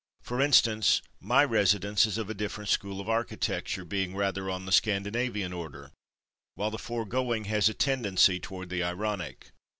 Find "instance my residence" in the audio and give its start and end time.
0.41-2.07